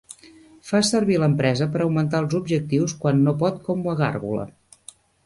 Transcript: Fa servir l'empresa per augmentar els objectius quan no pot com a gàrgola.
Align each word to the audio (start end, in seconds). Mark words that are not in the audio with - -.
Fa 0.69 0.79
servir 0.87 1.19
l'empresa 1.23 1.67
per 1.75 1.83
augmentar 1.85 2.21
els 2.23 2.33
objectius 2.39 2.97
quan 3.05 3.21
no 3.29 3.35
pot 3.43 3.61
com 3.69 3.85
a 3.93 3.97
gàrgola. 4.01 4.49